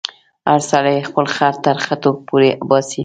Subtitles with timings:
[0.49, 2.99] هر سړی خپل خر تر خټو پورې باسې.